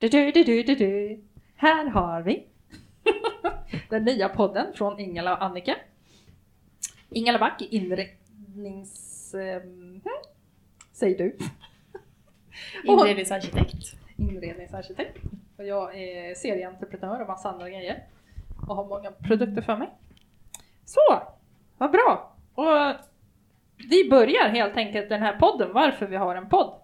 Du, 0.00 0.08
du, 0.08 0.32
du, 0.32 0.44
du, 0.44 0.62
du, 0.62 0.74
du. 0.74 1.20
Här 1.56 1.86
har 1.86 2.22
vi 2.22 2.46
den 3.88 4.04
nya 4.04 4.28
podden 4.28 4.72
från 4.74 5.00
Ingela 5.00 5.36
och 5.36 5.42
Annika. 5.42 5.76
Ingela 7.10 7.38
Back, 7.38 7.62
inrednings... 7.70 9.34
ehm, 9.34 10.00
säg 10.92 11.14
du. 11.14 11.36
Inredningsarkitekt. 12.84 13.96
Inredningsarkitekt. 14.16 15.18
Och 15.56 15.64
jag 15.66 15.94
är 15.98 16.34
serieentreprenör 16.34 17.20
och 17.20 17.28
massa 17.28 17.48
andra 17.48 17.70
grejer. 17.70 18.04
Och 18.68 18.76
har 18.76 18.84
många 18.84 19.10
produkter 19.10 19.62
för 19.62 19.76
mig. 19.76 19.88
Så, 20.84 21.22
vad 21.78 21.90
bra! 21.90 22.36
Och 22.54 22.96
vi 23.90 24.10
börjar 24.10 24.48
helt 24.48 24.76
enkelt 24.76 25.08
den 25.08 25.22
här 25.22 25.38
podden, 25.38 25.72
varför 25.72 26.06
vi 26.06 26.16
har 26.16 26.34
en 26.36 26.48
podd. 26.48 26.79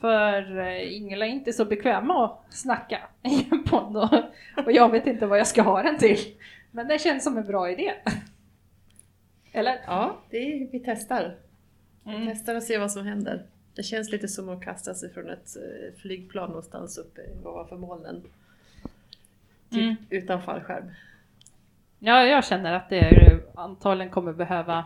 För 0.00 0.58
eh, 0.58 0.96
Ingela 0.96 1.26
är 1.26 1.30
inte 1.30 1.52
så 1.52 1.64
bekväm 1.64 2.06
med 2.06 2.16
att 2.16 2.44
snacka 2.50 3.00
i 3.22 3.46
en 3.50 3.64
podd 3.64 3.96
och, 3.96 4.14
och 4.66 4.72
jag 4.72 4.88
vet 4.92 5.06
inte 5.06 5.26
vad 5.26 5.38
jag 5.38 5.46
ska 5.46 5.62
ha 5.62 5.82
den 5.82 5.98
till. 5.98 6.18
Men 6.70 6.88
det 6.88 7.00
känns 7.00 7.24
som 7.24 7.36
en 7.36 7.46
bra 7.46 7.70
idé. 7.70 7.92
Eller? 9.52 9.78
Ja, 9.86 10.16
det 10.30 10.36
är, 10.36 10.68
vi 10.72 10.80
testar. 10.84 11.36
Vi 12.04 12.14
Mm. 12.14 12.26
testar 12.28 12.54
och 12.54 12.62
ser 12.62 12.78
vad 12.78 12.92
som 12.92 13.06
händer. 13.06 13.42
Det 13.74 13.82
känns 13.82 14.10
lite 14.12 14.28
som 14.28 14.48
att 14.48 14.64
kasta 14.64 14.94
sig 14.94 15.12
från 15.12 15.30
ett 15.30 15.56
eh, 15.56 16.00
flygplan 16.00 16.48
någonstans 16.48 16.98
uppe 16.98 17.20
ovanför 17.44 17.76
molnen. 17.76 18.22
Typ 19.70 19.80
Mm. 19.82 19.96
utan 20.10 20.42
fallskärm. 20.42 20.90
Ja, 21.98 22.24
jag 22.24 22.44
känner 22.44 22.72
att 22.72 22.88
det 22.88 22.98
är, 22.98 23.40
antagligen 23.54 24.10
kommer 24.12 24.32
behöva 24.32 24.84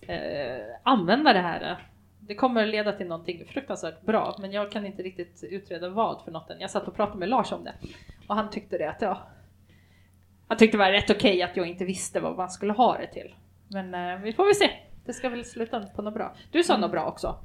eh, 0.00 0.64
använda 0.82 1.32
det 1.32 1.40
här. 1.40 1.86
Det 2.26 2.34
kommer 2.34 2.66
leda 2.66 2.92
till 2.92 3.06
någonting 3.06 3.44
fruktansvärt 3.46 4.02
bra, 4.02 4.36
men 4.40 4.52
jag 4.52 4.72
kan 4.72 4.86
inte 4.86 5.02
riktigt 5.02 5.44
utreda 5.44 5.88
vad 5.88 6.22
för 6.24 6.30
något 6.30 6.50
än. 6.50 6.60
Jag 6.60 6.70
satt 6.70 6.88
och 6.88 6.94
pratade 6.94 7.18
med 7.18 7.28
Lars 7.28 7.52
om 7.52 7.64
det 7.64 7.72
och 8.28 8.34
han 8.34 8.50
tyckte 8.50 8.78
det 8.78 8.90
att 8.90 9.02
ja, 9.02 9.22
han 10.48 10.58
tyckte 10.58 10.76
det 10.76 10.84
var 10.84 10.92
rätt 10.92 11.10
okej 11.10 11.42
att 11.42 11.56
jag 11.56 11.66
inte 11.66 11.84
visste 11.84 12.20
vad 12.20 12.36
man 12.36 12.50
skulle 12.50 12.72
ha 12.72 12.98
det 12.98 13.06
till. 13.06 13.34
Men 13.68 13.94
eh, 13.94 14.22
vi 14.22 14.32
får 14.32 14.44
väl 14.44 14.54
se. 14.54 14.70
Det 15.04 15.12
ska 15.12 15.28
väl 15.28 15.44
sluta 15.44 15.86
på 15.86 16.02
något 16.02 16.14
bra. 16.14 16.34
Du 16.50 16.62
sa 16.64 16.76
något 16.76 16.90
bra 16.90 17.06
också. 17.06 17.36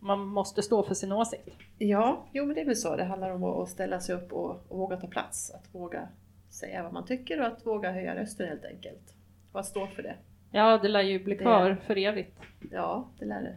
Man 0.00 0.20
måste 0.26 0.62
stå 0.62 0.82
för 0.82 0.94
sin 0.94 1.12
åsikt. 1.12 1.48
Ja, 1.78 2.26
jo 2.32 2.46
men 2.46 2.54
det 2.54 2.60
är 2.60 2.64
väl 2.64 2.76
så. 2.76 2.96
Det 2.96 3.04
handlar 3.04 3.30
om 3.30 3.44
att 3.44 3.68
ställa 3.68 4.00
sig 4.00 4.14
upp 4.14 4.32
och, 4.32 4.50
och 4.68 4.78
våga 4.78 4.96
ta 4.96 5.06
plats. 5.06 5.50
Att 5.50 5.74
våga 5.74 6.08
säga 6.50 6.82
vad 6.82 6.92
man 6.92 7.04
tycker 7.06 7.40
och 7.40 7.46
att 7.46 7.66
våga 7.66 7.92
höja 7.92 8.16
rösten 8.16 8.48
helt 8.48 8.64
enkelt. 8.64 9.14
Och 9.52 9.60
att 9.60 9.66
stå 9.66 9.86
för 9.86 10.02
det. 10.02 10.14
Ja, 10.50 10.78
det 10.78 10.88
lär 10.88 11.02
ju 11.02 11.24
bli 11.24 11.34
Det- 11.34 11.42
kvar 11.42 11.76
för 11.86 11.98
evigt. 11.98 12.40
Ja, 12.70 13.08
det 13.18 13.24
lär 13.24 13.42
det. 13.42 13.54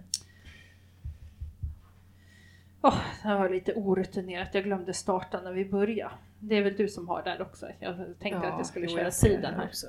Åh, 2.84 2.98
det 3.23 3.36
var 3.36 3.50
lite 3.50 3.73
orutinerat. 3.73 4.50
Jag 4.53 4.64
glömde 4.64 4.94
starta 4.94 5.42
när 5.42 5.52
vi 5.52 5.66
började. 5.66 6.12
Det 6.39 6.56
är 6.58 6.64
väl 6.64 6.76
du 6.76 6.88
som 6.88 7.08
har 7.08 7.23
där 7.23 7.42
också? 7.42 7.67
Jag 7.80 7.95
tänkte 8.20 8.48
att 8.48 8.58
jag 8.58 8.66
skulle 8.66 8.88
köra 8.88 9.12
tiden 9.12 9.42
det 9.42 9.48
här. 9.48 9.66
Också. 9.66 9.88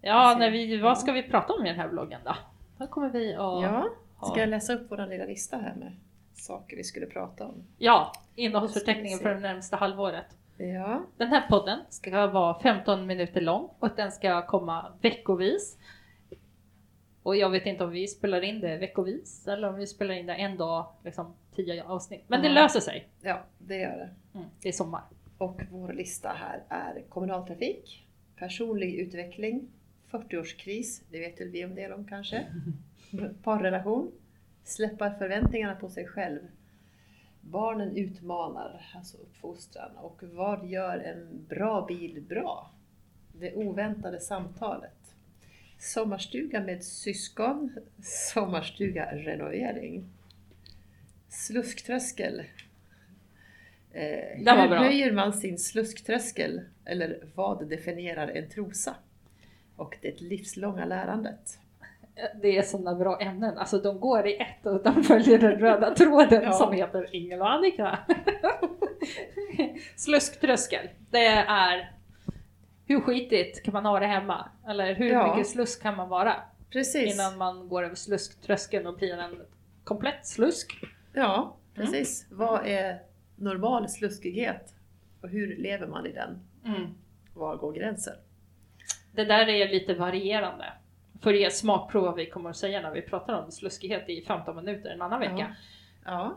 Ja, 0.00 0.36
när 0.38 0.50
vi, 0.50 0.76
Ja. 0.76 0.82
vad 0.84 0.98
ska 0.98 1.12
vi 1.12 1.22
prata 1.22 1.52
om 1.52 1.66
i 1.66 1.68
den 1.68 1.78
här 1.78 1.88
vloggen 1.88 2.20
då? 2.24 2.36
Då 2.78 2.86
kommer 2.86 3.08
vi 3.10 3.32
att 3.34 3.38
Ja, 3.38 3.88
ska 4.22 4.40
jag 4.40 4.48
läsa 4.48 4.74
upp 4.74 4.86
vår 4.90 5.06
lilla 5.06 5.24
lista 5.24 5.56
här 5.56 5.74
med 5.74 5.92
saker 6.34 6.76
vi 6.76 6.84
skulle 6.84 7.06
prata 7.06 7.44
om? 7.46 7.54
Ja, 7.78 8.12
innehållsförteckningen 8.34 9.18
för 9.18 9.34
det 9.34 9.40
närmsta 9.40 9.76
halvåret. 9.76 10.26
Ja, 10.56 11.02
Den 11.16 11.28
här 11.28 11.48
podden 11.48 11.78
ska 11.88 12.26
vara 12.26 12.58
15 12.60 13.06
minuter 13.06 13.40
lång 13.40 13.68
och 13.78 13.88
den 13.96 14.12
ska 14.12 14.46
komma 14.46 14.92
veckovis. 15.00 15.78
Och 17.22 17.36
jag 17.36 17.50
vet 17.50 17.66
inte 17.66 17.84
om 17.84 17.90
vi 17.90 18.08
spelar 18.08 18.42
in 18.42 18.60
det 18.60 18.76
veckovis 18.76 19.48
eller 19.48 19.68
om 19.68 19.74
vi 19.74 19.86
spelar 19.86 20.14
in 20.14 20.26
det 20.26 20.34
en 20.34 20.56
dag, 20.56 20.86
liksom 21.04 21.34
10 21.54 21.84
avsnitt. 21.84 22.24
Men 22.28 22.42
det 22.42 22.48
Ja. 22.48 22.54
löser 22.54 22.80
sig. 22.80 23.08
ja 23.20 23.42
det 23.58 23.76
gör 23.76 23.96
det. 23.96 24.38
Mm, 24.38 24.46
det 24.62 24.68
är 24.68 24.72
sommar. 24.72 25.02
Och 25.38 25.60
vår 25.70 25.92
lista 25.92 26.28
här 26.28 26.62
är 26.68 27.02
kommunaltrafik, 27.08 28.06
personlig 28.36 28.94
utveckling, 28.94 29.68
40-årskris, 30.10 31.02
det 31.10 31.18
vet 31.20 31.40
väl 31.40 31.48
vi 31.48 31.62
en 31.62 31.74
del 31.74 31.92
om 31.92 32.04
kanske, 32.04 32.46
parrelation, 33.42 34.12
släppa 34.64 35.10
förväntningarna 35.10 35.74
på 35.76 35.88
sig 35.88 36.06
själv, 36.06 36.40
barnen 37.40 37.96
utmanar, 37.96 38.90
alltså 38.96 39.16
uppfostran 39.18 39.96
och 39.96 40.22
vad 40.22 40.66
gör 40.66 40.98
en 40.98 41.46
bra 41.48 41.86
bil 41.86 42.22
bra? 42.28 42.70
Det 43.32 43.54
oväntade 43.54 44.20
samtalet. 44.20 45.14
Sommarstuga 45.80 46.60
med 46.60 46.84
syskon, 46.84 47.72
sommarstuga 48.02 49.06
renovering. 49.12 50.04
Slusktröskel. 51.28 52.42
Eh, 53.92 54.02
hur 54.36 54.68
bra. 54.68 54.78
höjer 54.78 55.12
man 55.12 55.32
sin 55.32 55.58
slusktröskel? 55.58 56.60
Eller 56.84 57.22
vad 57.34 57.68
definierar 57.68 58.28
en 58.28 58.48
trosa? 58.48 58.94
Och 59.76 59.96
det 60.02 60.20
livslånga 60.20 60.84
lärandet. 60.84 61.58
Det 62.42 62.56
är 62.58 62.62
sådana 62.62 62.94
bra 62.94 63.20
ämnen, 63.20 63.58
alltså 63.58 63.78
de 63.78 64.00
går 64.00 64.26
i 64.26 64.36
ett 64.36 64.66
och 64.66 64.82
de 64.82 65.04
följer 65.04 65.38
den 65.38 65.58
röda 65.58 65.94
tråden 65.96 66.42
Ja. 66.42 66.52
som 66.52 66.72
heter 66.72 67.14
Ingel 67.14 67.40
och 67.40 67.50
Annika. 67.52 67.98
Slusktröskel, 69.96 70.88
det 71.10 71.26
är 71.26 71.92
hur 72.90 73.00
skitigt 73.00 73.62
kan 73.62 73.72
man 73.72 73.84
ha 73.86 74.00
det 74.00 74.06
hemma? 74.06 74.48
Eller 74.68 74.94
hur 74.94 75.12
Ja. 75.12 75.34
mycket 75.34 75.50
slusk 75.50 75.82
kan 75.82 75.96
man 75.96 76.08
vara? 76.08 76.34
Precis. 76.70 77.14
Innan 77.14 77.38
man 77.38 77.68
går 77.68 77.82
över 77.82 77.94
slusktröskeln 77.94 78.86
och 78.86 78.94
blir 78.96 79.18
en 79.18 79.42
komplett 79.84 80.26
slusk. 80.26 80.84
Ja, 81.12 81.56
precis. 81.74 82.26
Vad 82.30 82.66
är 82.66 82.98
normal 83.36 83.88
sluskighet? 83.88 84.74
Och 85.22 85.28
hur 85.28 85.56
lever 85.56 85.86
man 85.86 86.06
i 86.06 86.12
den? 86.12 86.40
Var 87.34 87.56
går 87.56 87.72
gränsen? 87.72 88.14
Det 89.12 89.24
där 89.24 89.48
är 89.48 89.68
lite 89.68 89.94
varierande. 89.94 90.72
För 91.20 91.32
er 91.34 91.50
smakprov 91.50 92.04
vad 92.04 92.14
vi 92.16 92.26
kommer 92.26 92.50
att 92.50 92.56
säga 92.56 92.80
när 92.80 92.90
vi 92.90 93.02
pratar 93.02 93.42
om 93.44 93.52
sluskighet 93.52 94.08
i 94.08 94.24
15 94.26 94.56
minuter 94.56 94.90
en 94.90 95.02
annan 95.02 95.20
vecka. 95.20 95.56
Ja, 96.04 96.34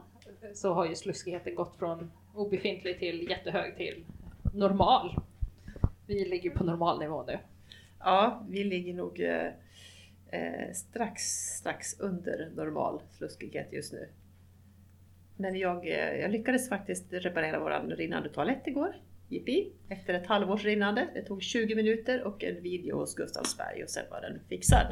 så 0.54 0.74
har 0.74 0.86
ju 0.86 0.96
sluskigheten 0.96 1.56
gått 1.56 1.76
från 1.80 2.12
obefintlig 2.36 3.00
till 3.00 3.30
jättehög 3.30 3.78
till 3.78 4.06
normal. 4.54 5.16
Vi 6.14 6.26
ligger 6.26 6.50
på 6.50 6.64
normal 6.64 7.00
nivå 7.00 7.24
nu. 7.28 7.40
ja 8.00 8.44
vi 8.50 8.64
ligger 8.64 8.94
nog 8.94 9.20
eh, 9.20 9.48
eh, 10.32 10.72
strax, 10.74 11.22
strax 11.60 12.00
under 12.00 12.50
normal 12.56 13.02
sluskighet 13.18 13.74
just 13.74 13.94
nu. 13.94 14.10
Men 15.38 15.56
jag, 15.60 15.88
eh, 15.88 16.16
jag 16.22 16.32
lyckades 16.32 16.70
faktiskt 16.70 17.14
reparera 17.14 17.60
våran 17.60 17.90
rinnande 17.92 18.30
toalett 18.30 18.68
igår. 18.68 18.96
Jippi! 19.30 19.72
Efter 19.90 20.14
ett 20.14 20.28
halvårs 20.28 20.64
rinnande. 20.66 21.08
Det 21.14 21.22
tog 21.22 21.44
20 21.44 21.76
minuter 21.76 22.24
och 22.24 22.44
en 22.44 22.62
video 22.64 22.98
hos 22.98 23.16
Gustavsberg 23.16 23.84
och 23.84 23.90
sen 23.90 24.06
var 24.12 24.22
den 24.22 24.40
fixad. 24.50 24.86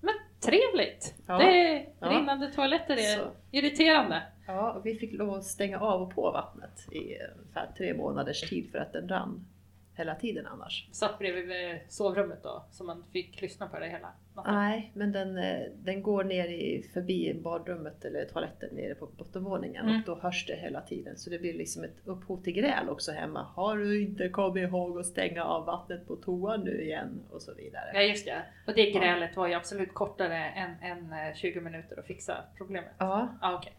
Men 0.00 0.14
trevligt! 0.40 1.14
Ja. 1.26 1.38
Det, 1.38 1.86
Ja. 2.00 2.08
rinnande 2.08 2.52
toaletter 2.52 2.94
är 2.94 3.16
Så. 3.18 3.30
irriterande. 3.50 4.22
Ja, 4.46 4.72
och 4.72 4.86
vi 4.86 4.94
fick 4.94 5.12
lov 5.12 5.34
att 5.34 5.44
stänga 5.44 5.80
av 5.80 6.02
och 6.02 6.14
på 6.14 6.30
vattnet 6.30 6.92
i 6.92 6.98
ungefär 7.38 7.68
tre 7.78 7.94
månaders 7.94 8.40
tid 8.50 8.70
för 8.72 8.78
att 8.78 8.92
den 8.92 9.08
rann 9.08 9.46
hela 10.02 10.14
tiden 10.14 10.46
annars. 10.46 10.88
Satt 10.92 11.18
bredvid 11.18 11.80
sovrummet 11.88 12.42
då, 12.42 12.64
så 12.70 12.84
man 12.84 13.04
fick 13.12 13.40
lyssna 13.42 13.68
på 13.68 13.78
det 13.78 13.86
hela 13.88 14.08
natten. 14.34 14.54
Nej, 14.54 14.90
men 14.94 15.12
den, 15.12 15.38
eh, 15.38 15.60
den 15.76 16.02
går 16.02 16.24
ner 16.24 16.44
i, 16.48 16.82
förbi 16.94 17.34
badrummet 17.34 18.04
eller 18.04 18.24
toaletten 18.24 18.68
nere 18.74 18.94
på 18.94 19.06
bottenvåningen 19.06 19.84
Mm. 19.88 19.96
och 20.00 20.06
då 20.06 20.14
hörs 20.22 20.46
det 20.46 20.54
hela 20.56 20.80
tiden. 20.80 21.16
Så 21.16 21.30
det 21.30 21.38
blir 21.38 21.54
liksom 21.54 21.84
ett 21.84 21.96
upphov 22.04 22.42
till 22.42 22.52
gräl 22.52 22.88
också 22.88 23.12
hemma. 23.12 23.42
Har 23.54 23.76
du 23.76 24.02
inte 24.02 24.28
kommit 24.28 24.62
ihåg 24.68 24.98
att 24.98 25.06
stänga 25.06 25.44
av 25.44 25.64
vattnet 25.66 26.06
på 26.06 26.16
toan 26.16 26.60
nu 26.60 26.82
igen? 26.82 27.20
Och 27.30 27.42
så 27.42 27.54
vidare. 27.54 27.90
Ja 27.94 28.00
just 28.02 28.26
det. 28.26 28.42
Och 28.66 28.74
det 28.74 28.90
grälet 28.90 29.36
var 29.36 29.48
ju 29.48 29.54
absolut 29.54 29.94
kortare 29.94 30.36
än, 30.44 30.70
än 30.82 31.12
eh, 31.12 31.34
20 31.34 31.60
minuter 31.60 31.98
att 31.98 32.06
fixa 32.06 32.44
problemet. 32.56 32.90
Ja, 32.98 33.28
Ah, 33.40 33.54
okej. 33.54 33.72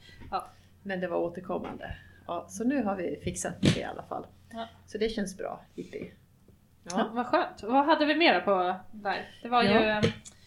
men 0.83 0.99
det 0.99 1.07
var 1.07 1.17
återkommande. 1.17 1.95
Ja, 2.27 2.45
så 2.49 2.63
nu 2.63 2.83
har 2.83 2.95
vi 2.95 3.19
fixat 3.23 3.61
det 3.61 3.77
i 3.79 3.83
alla 3.83 4.03
fall. 4.03 4.25
Ja. 4.51 4.67
Så 4.85 4.97
det 4.97 5.09
känns 5.09 5.37
bra, 5.37 5.61
Jippi. 5.75 6.11
Ja. 6.83 6.91
Ja. 6.97 7.09
vad 7.13 7.25
skönt. 7.25 7.63
Vad 7.63 7.85
hade 7.85 8.05
vi 8.05 8.15
mera 8.15 8.41
på 8.41 8.75
där? 8.91 9.29
Det 9.41 9.49
var 9.49 9.63
ju... 9.63 9.69
Ja. 9.69 9.79
eh, 9.99 10.03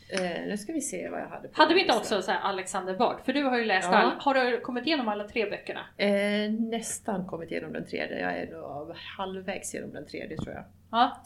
Eh, 0.08 0.46
nu 0.46 0.56
ska 0.56 0.72
vi 0.72 0.80
se 0.80 1.08
vad 1.08 1.20
jag 1.20 1.28
hade 1.28 1.48
på 1.48 1.62
Hade 1.62 1.74
vi 1.74 1.80
inte 1.80 1.96
också 1.96 2.22
så 2.22 2.30
här 2.30 2.40
Alexander 2.40 2.94
Bard? 2.96 3.20
För 3.24 3.32
du 3.32 3.42
har 3.42 3.58
ju 3.58 3.64
läst 3.64 3.88
Ja. 3.92 3.96
all, 3.96 4.12
Har 4.20 4.34
du 4.34 4.60
kommit 4.60 4.86
igenom 4.86 5.08
alla 5.08 5.28
tre 5.28 5.50
böckerna? 5.50 5.80
Eh, 5.96 6.52
nästan 6.52 7.26
kommit 7.26 7.50
igenom 7.50 7.72
den 7.72 7.86
tredje. 7.86 8.20
Jag 8.20 8.38
är 8.38 8.50
nog 8.52 8.92
halvvägs 8.96 9.74
genom 9.74 9.92
den 9.92 10.06
tredje 10.06 10.36
tror 10.36 10.54
jag. 10.54 10.64
Ja, 10.90 11.22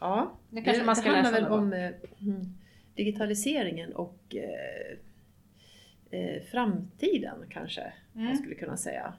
Ja, 0.00 0.32
nu 0.50 0.62
kanske 0.62 0.82
det, 0.82 0.86
man 0.86 0.96
ska 0.96 1.08
det 1.10 1.14
handlar 1.16 1.32
väl 1.40 1.52
om 1.52 1.70
då. 1.70 1.76
eh, 1.76 1.90
mm, 2.20 2.54
digitaliseringen 2.94 3.92
och 3.92 4.18
eh, 4.34 4.98
eh, 6.20 6.42
framtiden 6.42 7.44
kanske 7.50 7.92
man 8.12 8.24
Mm. 8.24 8.36
skulle 8.36 8.54
kunna 8.54 8.76
säga. 8.76 9.14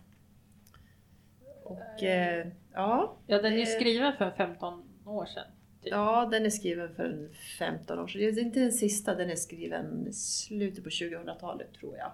Och 1.65 2.03
eh, 2.03 2.47
ja, 2.73 3.17
Ja, 3.27 3.41
den 3.41 3.53
är 3.53 3.57
det- 3.57 3.65
skriven 3.65 4.13
för 4.17 4.31
15 4.31 4.83
år 5.05 5.25
sedan. 5.25 5.43
Typ. 5.83 5.91
ja, 5.93 6.27
den 6.31 6.45
är 6.45 6.49
skriven 6.49 6.95
för 6.95 7.03
en 7.05 7.29
15 7.59 7.99
år 7.99 8.07
sedan. 8.07 8.21
Det 8.21 8.27
är 8.27 8.39
inte 8.39 8.59
den 8.59 8.71
sista, 8.71 9.15
den 9.15 9.29
är 9.29 9.35
skriven 9.35 10.07
i 10.07 10.13
slutet 10.13 10.83
på 10.83 10.89
2000-talet 10.89 11.73
tror 11.73 11.97
jag. 11.97 12.11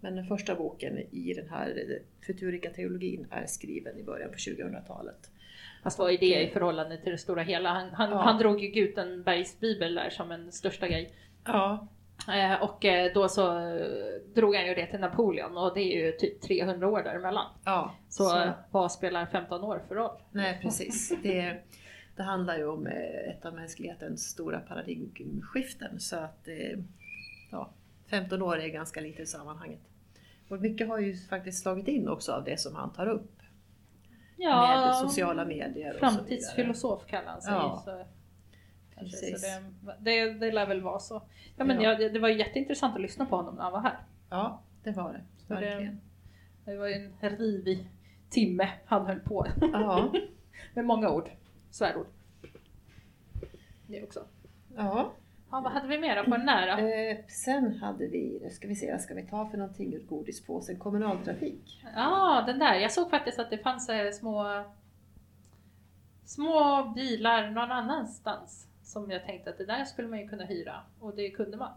Men 0.00 0.16
den 0.16 0.26
första 0.26 0.54
boken 0.54 0.98
i 0.98 1.34
den 1.36 1.48
här 1.50 1.98
Futurika 2.26 2.70
teologin 2.70 3.26
är 3.30 3.46
skriven 3.46 3.98
i 3.98 4.02
början 4.02 4.30
på 4.30 4.36
2000-talet. 4.36 5.30
Fast 5.82 5.98
vad 5.98 6.12
är 6.12 6.18
det 6.18 6.42
i 6.42 6.50
förhållande 6.50 6.96
till 6.96 7.12
det 7.12 7.18
stora 7.18 7.42
hela? 7.42 7.68
Han, 7.72 7.88
han, 7.90 8.10
Ja. 8.10 8.16
han 8.22 8.38
drog 8.38 8.60
ju 8.62 8.68
Gutenbergs 8.68 9.60
bibel 9.60 9.94
där 9.94 10.10
som 10.10 10.30
en 10.32 10.52
största 10.52 10.88
grej. 10.88 11.12
Ja, 11.44 11.72
Eh, 11.72 11.86
och 12.60 12.84
eh, 12.84 13.12
då 13.14 13.28
så 13.28 13.58
eh, 13.58 13.86
drog 14.34 14.54
han 14.54 14.66
ju 14.66 14.74
det 14.74 14.86
till 14.86 15.00
Napoleon 15.00 15.56
och 15.58 15.74
det 15.74 15.80
är 15.80 16.06
ju 16.06 16.12
typ 16.12 16.40
300 16.40 16.88
år 16.88 17.02
däremellan. 17.02 17.46
ja. 17.64 17.94
Så, 18.08 18.38
eh, 18.38 18.50
vad 18.70 18.92
spelar 18.92 19.26
15 19.26 19.64
år 19.64 19.82
för 19.88 19.94
roll? 19.94 20.16
Nej, 20.30 20.58
precis. 20.62 21.12
Det, 21.22 21.62
det 22.16 22.22
handlar 22.22 22.56
ju 22.56 22.66
om 22.66 22.86
eh, 22.86 23.30
ett 23.30 23.44
av 23.44 23.54
mänsklighetens 23.54 24.30
stora 24.30 24.60
paradigmskiften. 24.60 26.00
Så 26.00 26.16
att 26.16 26.48
eh, 26.48 26.78
ja, 27.50 27.70
15 28.10 28.42
år 28.42 28.58
är 28.60 28.68
ganska 28.68 29.00
lite 29.00 29.22
i 29.22 29.26
sammanhanget. 29.26 29.80
Och 30.48 30.60
mycket 30.60 30.88
har 30.88 30.98
ju 30.98 31.16
faktiskt 31.16 31.62
slagit 31.62 31.88
in 31.88 32.08
också 32.08 32.32
av 32.32 32.44
det 32.44 32.60
som 32.60 32.76
han 32.76 32.92
tar 32.92 33.06
upp. 33.06 33.38
Med 34.38 34.94
sociala 34.94 35.44
medier 35.44 35.64
och 35.94 35.98
så 36.00 36.06
vidare. 36.06 36.12
Framtidsfilosof 36.12 37.06
kallar 37.06 37.30
han 37.32 37.42
sig. 37.42 37.52
Ja. 37.52 37.82
Så, 37.84 38.04
kanske, 39.10 39.16
så 39.16 39.32
Precis. 39.32 39.42
det, 40.02 40.26
det, 40.26 40.32
det 40.32 40.52
lär 40.52 40.66
väl 40.66 40.80
vara 40.80 40.98
så. 40.98 41.22
Ja, 41.56 41.64
men 41.64 41.80
Ja. 41.80 42.00
ja. 42.00 42.08
det, 42.08 42.18
var 42.18 42.28
jätteintressant 42.28 42.94
att 42.94 43.00
lyssna 43.02 43.26
på 43.26 43.36
honom 43.36 43.54
när 43.54 43.62
han 43.62 43.72
var 43.72 43.80
här. 43.80 43.98
Ja, 44.30 44.60
det 44.82 44.90
var 44.92 45.12
det. 45.12 45.20
Så 45.46 45.54
det, 45.54 45.60
Verkligen. 45.60 46.00
det 46.64 46.76
var 46.76 46.86
en 47.20 47.36
rivig 47.36 47.88
timme 48.30 48.68
han 48.86 49.06
höll 49.06 49.20
på. 49.20 49.46
Ja, 49.60 50.12
Med 50.74 50.84
många 50.84 51.10
ord. 51.10 51.30
Svärord. 51.70 52.06
Det 53.86 54.02
också. 54.02 54.20
ja. 54.76 55.12
Ja, 55.50 55.60
vad 55.60 55.72
hade 55.72 55.88
vi 55.88 55.98
mer 55.98 56.24
på 56.24 56.30
den 56.30 56.46
där 56.46 56.76
då? 56.76 56.82
Eh, 56.82 57.26
sen 57.28 57.76
hade 57.78 58.06
vi, 58.06 58.38
nu 58.42 58.50
ska 58.50 58.68
vi 58.68 58.74
se, 58.74 58.92
vad 58.92 59.00
ska 59.00 59.14
vi 59.14 59.22
ta 59.22 59.48
för 59.48 59.58
någonting 59.58 59.94
ur 59.94 60.02
godispåsen? 60.08 60.78
Kommunaltrafik. 60.78 61.84
Ja, 61.96 62.44
den 62.46 62.58
där. 62.58 62.74
Jag 62.74 62.92
såg 62.92 63.10
faktiskt 63.10 63.38
att 63.38 63.50
det 63.50 63.58
fanns 63.58 63.88
eh, 63.88 64.10
små 64.12 64.64
små 66.24 66.92
bilar 66.94 67.50
någon 67.50 67.70
annanstans 67.70 68.66
som 68.92 69.10
jag 69.10 69.24
tänkte 69.24 69.50
att 69.50 69.58
det 69.58 69.64
där 69.64 69.84
skulle 69.84 70.08
man 70.08 70.18
ju 70.18 70.28
kunna 70.28 70.44
hyra 70.44 70.80
och 71.00 71.14
det 71.16 71.30
kunde 71.30 71.56
man. 71.56 71.72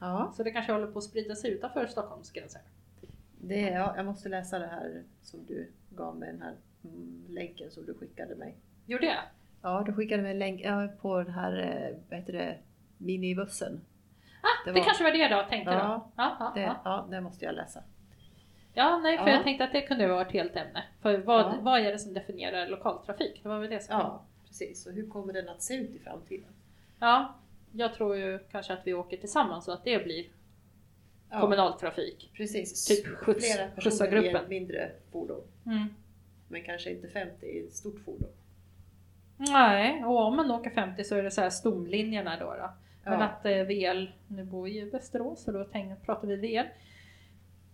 Ja, 0.00 0.32
Så 0.36 0.42
det 0.42 0.50
kanske 0.50 0.72
håller 0.72 0.86
på 0.86 0.98
att 0.98 1.04
sprida 1.04 1.34
sig 1.34 1.50
utanför 1.50 1.86
Stockholms 1.86 2.30
gränser. 2.30 2.60
det, 3.40 3.60
ja, 3.60 3.92
jag 3.96 4.06
måste 4.06 4.28
läsa 4.28 4.58
det 4.58 4.66
här 4.66 5.02
som 5.22 5.40
du 5.46 5.70
gav 5.90 6.16
mig, 6.16 6.32
den 6.32 6.42
här 6.42 6.54
mm, 6.84 7.24
länken 7.28 7.70
som 7.70 7.86
du 7.86 7.94
skickade 7.94 8.34
mig. 8.34 8.56
Gjorde 8.86 9.06
jag? 9.06 9.16
Ja, 9.62 9.82
du 9.86 9.92
skickade 9.92 10.22
mig 10.22 10.30
en 10.32 10.38
länk 10.38 10.60
ja, 10.64 10.88
på 11.00 11.18
den 11.22 11.32
här, 11.32 11.58
eh, 11.58 11.96
vad 12.10 12.18
heter 12.18 12.32
det, 12.32 12.56
minibussen. 12.98 13.80
Ah, 14.42 14.46
Det 14.64 14.70
det, 14.72 14.78
var- 14.80 14.84
kanske 14.86 15.04
var 15.04 15.10
det 15.12 15.18
jag 15.18 15.48
tänkte 15.48 15.70
då. 15.70 15.76
Ja, 15.78 16.10
Ja, 16.16 16.36
ja, 16.40 16.52
Det, 16.54 16.60
ja. 16.60 16.76
ja, 16.84 17.06
det 17.10 17.20
måste 17.20 17.44
jag 17.44 17.54
läsa. 17.54 17.82
ja 18.74 18.98
nej, 18.98 19.18
för 19.18 19.26
Ja. 19.26 19.32
jag 19.34 19.42
tänkte 19.42 19.64
att 19.64 19.72
det 19.72 19.82
kunde 19.82 20.06
vara 20.08 20.22
ett 20.22 20.32
helt 20.32 20.56
ämne. 20.56 20.84
För 21.02 21.18
vad, 21.18 21.40
Ja. 21.40 21.54
vad 21.60 21.80
är 21.80 21.92
det 21.92 21.98
som 21.98 22.14
definierar 22.14 22.66
lokaltrafik? 22.68 23.40
Det 23.42 23.48
var 23.48 23.58
väl 23.58 23.70
det 23.70 23.80
som 23.82 23.98
Ja, 23.98 24.22
precis. 24.58 24.86
Och 24.86 24.92
hur 24.92 25.08
kommer 25.08 25.32
den 25.32 25.48
att 25.48 25.62
se 25.62 25.74
ut 25.74 25.90
i 25.90 25.98
framtiden? 25.98 26.48
ja. 27.00 27.34
Jag 27.72 27.94
tror 27.94 28.16
ju 28.16 28.38
kanske 28.50 28.72
att 28.72 28.80
vi 28.86 28.94
åker 28.94 29.16
tillsammans 29.16 29.64
så 29.64 29.72
att 29.72 29.84
det 29.84 30.04
blir 30.04 30.24
Ja, 31.30 31.40
kommunaltrafik. 31.40 32.30
precis. 32.34 32.86
typ 32.86 33.06
skjuts- 33.06 33.40
Flera 33.54 33.68
personer 33.70 34.06
i 34.06 34.10
gruppen. 34.10 34.36
ett 34.36 34.48
mindre 34.48 34.90
fordon. 35.12 35.40
Mm. 35.66 35.86
Men 36.48 36.62
kanske 36.62 36.90
inte 36.90 37.08
50 37.08 37.46
i 37.46 37.66
ett 37.66 37.74
stort 37.74 38.00
fordon. 38.04 38.28
Nej, 39.36 40.04
och 40.04 40.20
om 40.26 40.36
man 40.36 40.50
åker 40.50 40.70
50 40.70 41.04
så 41.04 41.14
är 41.16 41.22
det 41.22 41.30
så 41.30 41.40
här 41.40 41.50
stomlinjerna 41.50 42.36
då. 42.40 42.44
då. 42.44 42.70
Men 43.04 43.20
Ja. 43.20 43.24
att 43.26 43.46
eh, 43.46 43.62
VL, 43.64 44.06
nu 44.28 44.44
bor 44.44 44.64
vi 44.64 44.78
i 44.78 44.84
Västerås 44.90 45.42
så 45.44 45.52
då 45.52 45.64
tänker, 45.64 45.96
pratar 46.04 46.28
vi 46.28 46.36
VL, 46.36 46.66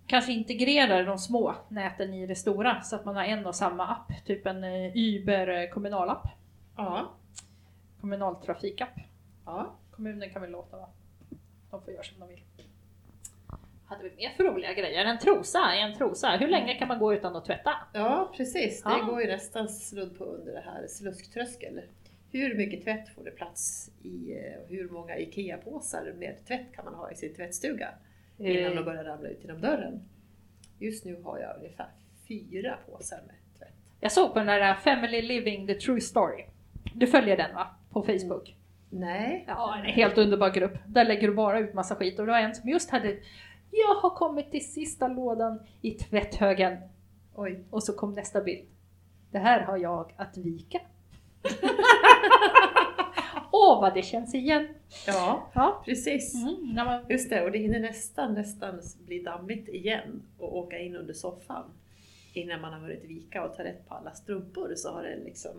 kanske 0.07 0.33
integrerar 0.33 1.05
de 1.05 1.19
små 1.19 1.55
näten 1.69 2.15
i 2.15 2.27
det 2.27 2.35
stora 2.37 2.81
så 2.83 2.97
att 2.97 3.05
man 3.05 3.17
har 3.17 3.25
en 3.25 3.47
och 3.47 3.55
samma 3.55 3.87
app, 3.87 4.13
typ 4.27 4.47
en 4.47 4.65
eh, 4.65 4.93
Uber 4.97 5.49
eh, 5.49 5.69
kommunalapp, 5.71 6.27
Ja. 6.77 7.13
kommunaltrafikapp. 8.01 8.99
ja. 9.47 9.75
Kommunen 9.91 10.31
kan 10.31 10.43
väl 10.43 10.51
låta 10.51 10.77
va? 10.77 10.89
De 11.71 11.83
får 11.83 11.93
göra 11.93 12.03
som 12.03 12.21
de 12.21 12.29
vill. 12.29 12.43
Hade 13.87 14.03
vi 14.09 14.17
mer 14.17 14.31
för 14.37 14.45
roliga 14.45 14.73
grejer? 14.75 15.05
En 15.05 15.19
trosa, 15.19 15.73
en 15.75 15.95
trosa. 15.99 16.37
Hur 16.41 16.49
länge 16.49 16.75
kan 16.75 16.89
man 16.89 16.99
gå 16.99 17.15
utan 17.15 17.37
att 17.37 17.45
tvätta? 17.45 17.73
Ja, 17.93 18.33
precis. 18.37 18.83
Det 18.83 18.91
Ja. 18.91 19.05
går 19.05 19.21
ju 19.23 19.27
nästan 19.27 19.69
snudd 19.69 20.19
på 20.19 20.25
under 20.25 20.53
det 20.53 20.61
här 20.61 20.87
slusktröskel. 20.87 21.81
Hur 22.31 22.55
mycket 22.57 22.85
tvätt 22.85 23.09
får 23.09 23.25
det 23.25 23.31
plats 23.31 23.91
i 24.03 24.33
eh, 24.39 24.61
och 24.63 24.69
hur 24.69 24.89
många 24.89 25.17
IKEA-påsar 25.19 26.13
med 26.19 26.47
tvätt 26.47 26.73
kan 26.75 26.85
man 26.85 26.95
ha 26.95 27.11
i 27.11 27.15
sin 27.17 27.35
tvättstuga 27.35 27.89
innan 28.39 28.73
de 28.73 28.79
Eh, 28.79 28.85
börjar 28.85 29.05
ramla 29.05 29.29
ut 29.29 29.39
genom 29.45 29.61
dörren? 29.61 30.03
Just 30.79 31.05
nu 31.05 31.23
har 31.23 31.39
jag 31.39 31.57
ungefär 31.57 31.87
fyra 32.29 32.79
påsar 32.91 33.17
med 33.27 33.35
tvätt. 33.59 33.75
Jag 34.01 34.13
såg 34.13 34.33
på 34.33 34.39
den 34.39 34.47
där 34.49 34.75
Family 34.75 35.23
Living 35.23 35.67
the 35.67 35.75
True 35.75 36.01
Story. 36.01 36.45
Du 36.95 37.07
följer 37.07 37.37
den 37.37 37.55
va? 37.55 37.67
På 37.91 38.03
Facebook? 38.03 38.57
Nej. 38.91 39.45
Ja, 39.49 39.77
en 39.79 39.85
helt 39.85 40.19
underbar 40.19 40.51
grupp. 40.51 40.79
Där 40.87 41.05
lägger 41.05 41.29
du 41.29 41.35
bara 41.35 41.59
ut 41.59 41.75
massa 41.75 41.95
skit 41.95 42.19
och 42.19 42.27
det 42.27 42.33
var 42.33 42.39
en 42.39 42.55
som 42.55 42.69
just 42.69 42.91
hade 42.91 43.17
Jag 43.71 43.95
har 43.95 44.11
kommit 44.11 44.51
till 44.51 44.73
sista 44.73 45.09
lådan 45.09 45.61
i 45.81 45.91
tvätthögen. 45.91 46.77
Oj. 47.35 47.65
Och 47.71 47.83
så 47.83 47.93
kom 47.93 48.15
nästa 48.15 48.41
bild. 48.41 48.69
Det 49.31 49.39
här 49.39 49.61
har 49.61 49.77
jag 49.77 50.13
att 50.17 50.37
vika. 50.37 50.81
Åh 53.51 53.81
vad 53.81 53.95
det 53.95 54.03
känns 54.03 54.35
igen! 54.35 54.69
Ja, 55.07 55.51
Ja. 55.55 55.83
precis. 55.85 56.35
Mm, 56.35 56.75
men, 56.75 57.05
Just 57.09 57.31
det, 57.31 57.45
och 57.45 57.51
det 57.53 57.59
hinner 57.59 57.81
nästan, 57.81 58.35
nästan 58.35 58.81
bli 59.07 59.23
dammigt 59.23 59.69
igen 59.69 60.23
och 60.39 60.57
åka 60.59 60.79
in 60.79 60.97
under 60.97 61.15
soffan. 61.15 61.65
Innan 62.35 62.61
man 62.61 62.73
har 62.73 62.81
hunnit 62.81 63.05
vika 63.05 63.45
och 63.45 63.57
ta 63.57 63.65
rätt 63.65 63.89
på 63.89 63.95
alla 63.95 64.11
strumpor 64.15 64.75
så 64.77 64.93
har 64.93 65.03
det 65.03 65.17
liksom 65.17 65.51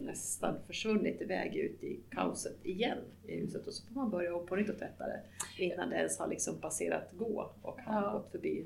nästan 0.00 0.54
försvunnit 0.66 1.20
iväg 1.20 1.56
ut 1.56 1.82
i 1.82 2.00
kaoset 2.10 2.64
igen 2.66 2.98
i 3.26 3.40
huset 3.40 3.66
och 3.66 3.72
så 3.72 3.86
får 3.86 3.94
man 3.94 4.10
börja 4.10 4.36
om 4.36 4.46
på 4.46 4.56
nytt 4.56 4.70
och 4.70 4.78
tvätta 4.78 5.04
det 5.06 5.20
innan 5.64 5.90
det 5.90 5.96
ens 5.96 6.18
har 6.18 6.28
liksom 6.28 6.60
passerat 6.60 7.08
gå 7.12 7.50
och 7.62 7.80
har 7.80 8.02
Ja. 8.02 8.10
gått 8.12 8.30
förbi. 8.30 8.64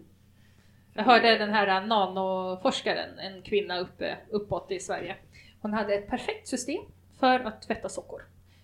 jag 0.95 1.05
hörde 1.05 1.39
den 1.39 1.51
här 1.51 1.87
nanoforskaren, 1.87 3.19
en 3.19 3.43
kvinna 3.43 3.79
uppe, 3.81 4.17
uppåt 4.31 4.71
i 4.71 4.81
Sverige. 4.81 5.17
Hon 5.61 5.73
hade 5.73 5.95
ett 5.95 6.09
perfekt 6.09 6.49
system 6.49 6.83
för 7.19 7.41
att 7.41 7.63
tvätta 7.63 7.89
sockor. 7.89 8.23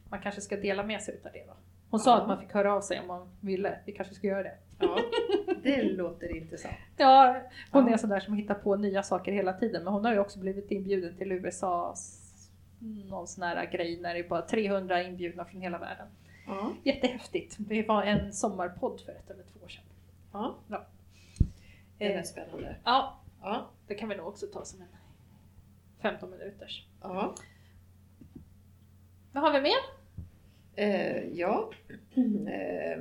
Man 0.08 0.20
kanske 0.20 0.41
ska 0.41 0.56
dela 0.56 0.82
med 0.82 1.02
sig 1.02 1.14
utav 1.14 1.32
det 1.32 1.44
va? 1.47 1.55
Hon 1.91 2.00
sa 2.00 2.11
Ja. 2.11 2.20
att 2.20 2.29
man 2.29 2.41
fick 2.41 2.52
höra 2.52 2.75
av 2.75 2.81
sig 2.81 3.00
om 3.00 3.06
man 3.06 3.29
ville. 3.41 3.79
Vi 3.87 3.93
kanske 3.93 4.14
ska 4.14 4.26
göra 4.26 4.43
det. 4.43 4.55
Ja, 4.81 4.99
det 5.62 5.82
låter 5.82 6.37
intressant. 6.37 6.75
Ja, 6.97 7.41
hon 7.73 7.87
Ja. 7.87 7.93
är 7.93 7.97
sån 7.97 8.11
där 8.11 8.21
som 8.21 8.35
hittar 8.35 8.55
på 8.55 8.77
nya 8.77 9.02
saker 9.02 9.33
hela 9.33 9.52
tiden. 9.52 9.85
Men 9.85 9.93
hon 9.93 10.04
har 10.04 10.12
ju 10.12 10.19
också 10.19 10.38
blivit 10.38 10.71
inbjuden 10.71 11.16
till 11.16 11.33
USAs 11.33 12.16
någon 13.09 13.26
sån 13.28 13.45
här 13.45 13.66
grej 13.66 14.00
när 14.00 14.14
det 14.14 14.21
är 14.21 14.28
bara 14.28 14.43
300 14.43 15.02
inbjudna 15.02 15.45
från 15.45 15.61
hela 15.61 15.78
världen. 15.78 16.07
Ja, 16.47 16.73
Jättehäftigt. 16.85 17.57
Det 17.59 17.83
var 17.88 18.02
en 18.02 18.33
sommarpodd 18.33 19.00
för 19.00 19.12
ett 19.12 19.31
eller 19.31 19.43
två 19.43 19.64
år 19.64 19.69
sedan. 19.69 19.85
ja. 20.33 20.54
Ja. 20.69 20.87
det 21.99 22.12
är 22.14 22.19
Eh, 22.19 22.23
spännande. 22.25 22.76
ja, 22.85 23.16
Ja, 23.43 23.66
det 23.87 23.95
kan 23.95 24.09
vi 24.09 24.16
nog 24.16 24.26
också 24.28 24.47
ta 24.47 24.64
som 24.64 24.81
en 24.81 24.87
15 26.02 26.31
minuters. 26.31 26.87
ja. 27.02 27.35
Vad 29.33 29.43
har 29.43 29.52
vi 29.52 29.61
mer? 29.61 29.78
Eh, 30.76 31.25
ja. 31.38 31.71
Eh, 32.49 32.99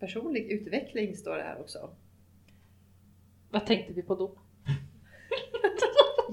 personlig 0.00 0.50
utveckling 0.50 1.16
står 1.16 1.36
det 1.36 1.42
här 1.42 1.60
också. 1.60 1.90
Vad 3.50 3.66
tänkte 3.66 3.92
vi 3.92 4.02
på 4.02 4.14
då? 4.14 4.38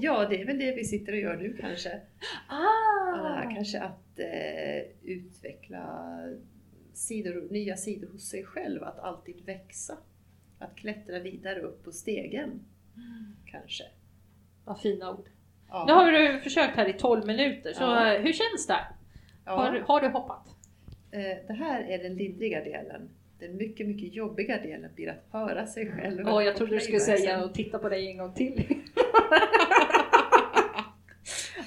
Ja, 0.00 0.26
det 0.28 0.40
är 0.40 0.46
väl 0.46 0.58
det 0.58 0.72
vi 0.72 0.84
sitter 0.84 1.12
och 1.12 1.18
gör 1.18 1.36
nu 1.36 1.56
kanske. 1.60 2.00
Ah! 2.48 2.88
Ah, 3.14 3.42
kanske 3.54 3.80
att 3.80 4.18
eh, 4.18 4.90
utveckla 5.02 6.18
sidor, 6.94 7.48
nya 7.50 7.76
sidor 7.76 8.08
hos 8.08 8.28
sig 8.28 8.44
själv, 8.44 8.84
att 8.84 8.98
alltid 8.98 9.44
växa. 9.44 9.98
Att 10.58 10.76
klättra 10.76 11.18
vidare 11.18 11.60
upp 11.60 11.84
på 11.84 11.92
stegen, 11.92 12.60
kanske. 13.46 13.84
Vad 14.64 14.80
fina 14.80 15.10
ord. 15.12 15.28
Ja. 15.68 15.84
Nu 15.86 15.92
har 15.92 16.12
du 16.12 16.40
försökt 16.40 16.76
här 16.76 16.88
i 16.88 16.92
12 16.92 17.26
minuter, 17.26 17.72
så 17.72 17.82
Ja. 17.82 18.18
hur 18.18 18.32
känns 18.32 18.66
det? 18.66 18.80
Har, 19.44 19.74
ja. 19.76 19.84
har 19.86 20.00
du 20.00 20.08
hoppat? 20.08 20.48
Eh, 21.10 21.46
det 21.46 21.52
här 21.52 21.82
är 21.82 21.98
den 22.02 22.14
lindriga 22.16 22.64
delen. 22.64 23.08
Den 23.38 23.56
mycket, 23.56 23.86
mycket 23.86 24.14
jobbiga 24.14 24.58
delen 24.62 24.90
blir 24.94 25.08
att 25.10 25.24
höra 25.32 25.66
sig 25.66 25.92
själv. 25.92 26.28
Åh, 26.28 26.44
jag 26.44 26.56
trodde 26.56 26.74
du 26.74 26.80
skulle 26.80 27.00
säga 27.00 27.44
och 27.44 27.54
titta 27.54 27.78
på 27.78 27.88
dig 27.88 28.08
en 28.10 28.18
gång 28.18 28.32
till. 28.34 28.64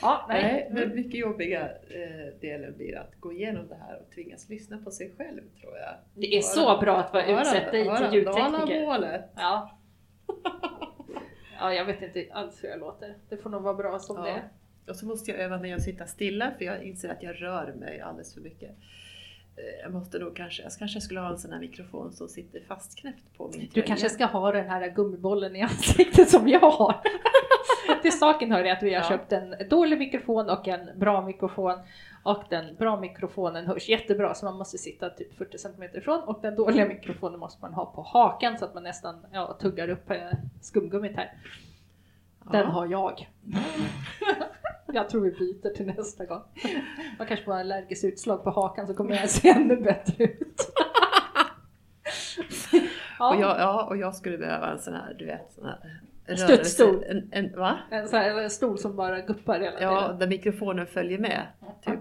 ja, 0.01 0.25
nej. 0.29 0.43
Nej, 0.43 0.81
den 0.85 0.95
mycket 0.95 1.19
jobbiga 1.19 1.61
eh, 1.69 2.33
delen 2.41 2.73
blir 2.77 2.97
att 2.97 3.15
gå 3.19 3.33
igenom 3.33 3.67
det 3.67 3.75
här 3.75 3.99
och 4.01 4.09
tvingas 4.15 4.49
lyssna 4.49 4.77
på 4.77 4.91
sig 4.91 5.11
själv, 5.17 5.41
tror 5.61 5.77
jag. 5.77 5.95
Det 6.15 6.37
är 6.37 6.41
så 6.41 6.77
bra 6.81 6.97
att 6.97 7.13
vara 7.13 7.23
Höra- 7.23 7.41
utsett 7.41 7.71
dig 7.71 7.83
höra 7.89 7.97
till 8.09 8.19
ljudtekniker. 8.19 8.51
Dalamålet. 8.81 9.25
Ja. 9.35 9.77
ja, 11.59 11.73
jag 11.73 11.85
vet 11.85 12.01
inte 12.01 12.25
alls 12.33 12.63
hur 12.63 12.69
jag 12.69 12.79
låter. 12.79 13.15
Det 13.29 13.37
får 13.37 13.49
nog 13.49 13.61
vara 13.61 13.73
bra 13.73 13.99
som 13.99 14.15
Ja. 14.17 14.23
det 14.23 14.29
är. 14.29 14.49
Och 14.87 14.95
så 14.95 15.05
måste 15.05 15.31
jag 15.31 15.39
öva 15.39 15.57
mig 15.57 15.73
att 15.73 15.81
sitta 15.83 16.05
stilla 16.05 16.51
för 16.57 16.65
jag 16.65 16.83
inser 16.83 17.09
att 17.09 17.23
jag 17.23 17.41
rör 17.41 17.73
mig 17.73 17.99
alldeles 18.01 18.33
för 18.33 18.41
mycket. 18.41 18.71
Eh, 19.55 19.63
Jag 19.83 19.93
måste 19.93 20.19
nog 20.19 20.35
kanske, 20.35 20.63
jag 20.63 20.71
kanske 20.79 21.01
skulle 21.01 21.19
ha 21.19 21.29
en 21.29 21.37
sån 21.37 21.51
här 21.51 21.59
mikrofon 21.59 22.11
som 22.13 22.27
sitter 22.27 22.61
fastknäppt 22.67 23.37
på 23.37 23.47
min 23.47 23.59
Du 23.59 23.67
tröja. 23.67 23.87
kanske 23.87 24.09
ska 24.09 24.25
ha 24.25 24.51
den 24.51 24.69
här 24.69 24.89
gummibollen 24.89 25.55
i 25.55 25.61
ansiktet 25.61 26.29
som 26.29 26.47
jag 26.47 26.59
har. 26.71 26.95
Till 28.01 28.17
saken 28.19 28.51
hör 28.51 28.59
jag 28.59 28.77
att 28.77 28.83
vi 28.83 28.93
har 28.93 29.01
Ja. 29.01 29.09
köpt 29.09 29.31
en 29.31 29.55
dålig 29.69 29.99
mikrofon 29.99 30.49
och 30.49 30.67
en 30.67 30.99
bra 30.99 31.25
mikrofon. 31.25 31.79
Och 32.23 32.43
den 32.49 32.75
bra 32.75 32.99
mikrofonen 32.99 33.65
hörs 33.67 33.89
jättebra 33.89 34.33
så 34.33 34.45
man 34.45 34.57
måste 34.57 34.77
sitta 34.77 35.09
typ 35.09 35.37
40 35.37 35.57
cm 35.57 35.83
ifrån 35.93 36.23
och 36.23 36.39
den 36.41 36.55
dåliga 36.55 36.87
mikrofonen 36.87 37.39
måste 37.39 37.61
man 37.61 37.73
ha 37.73 37.85
på 37.85 38.01
hakan 38.01 38.57
så 38.57 38.65
att 38.65 38.73
man 38.73 38.83
nästan 38.83 39.25
ja, 39.31 39.57
tuggar 39.61 39.89
upp 39.89 40.11
eh, 40.11 40.17
skumgummit 40.61 41.15
här. 41.15 41.33
Den 42.51 42.61
Ja. 42.61 42.67
har 42.67 42.85
jag. 42.87 43.29
jag 44.93 45.09
tror 45.09 45.21
vi 45.21 45.31
byter 45.31 45.73
till 45.75 45.85
nästa 45.85 46.25
gång. 46.25 46.41
Man 47.17 47.27
kanske 47.27 47.45
får 47.45 47.53
allergiskt 47.53 48.03
utslag 48.05 48.43
på 48.43 48.49
hakan 48.49 48.87
så 48.87 48.93
kommer 48.93 49.15
jag 49.15 49.29
se 49.29 49.49
ännu 49.49 49.75
bättre 49.75 50.23
ut. 50.23 50.71
ja. 53.19 53.29
Och 53.35 53.41
jag, 53.41 53.59
ja, 53.59 53.83
och 53.89 53.97
jag 53.97 54.15
skulle 54.15 54.37
behöva 54.37 54.71
en 54.71 54.79
sån 54.79 54.93
här, 54.93 55.13
du 55.19 55.25
vet, 55.25 55.51
sån 55.51 55.65
här 55.65 56.35
Studsstol. 56.35 57.03
En, 57.03 57.29
en, 57.31 57.59
va? 57.59 57.77
En 57.91 58.07
sån 58.07 58.19
här 58.19 58.41
en 58.41 58.49
stol 58.49 58.77
som 58.77 58.95
bara 58.95 59.19
guppar 59.21 59.59
hela 59.59 59.81
Ja, 59.81 60.01
tiden. 60.01 60.19
där 60.19 60.27
mikrofonen 60.27 60.87
följer 60.87 61.19
med. 61.19 61.47
Typ. 61.85 61.99